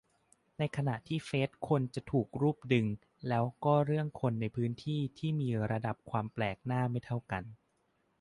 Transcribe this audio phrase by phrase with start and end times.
[0.57, 2.85] ในขณะที่เฟซคนจะถูกรูปดึง
[3.27, 7.43] แล้วก็เรื่องคนในพื้นที่ ที่มีระดับความแปลกหน้าไม่เท่ากัน